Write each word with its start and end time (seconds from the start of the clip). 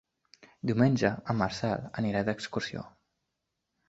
Diumenge 0.69 1.11
en 1.33 1.37
Marcel 1.41 1.83
anirà 2.03 2.23
d'excursió. 2.31 2.85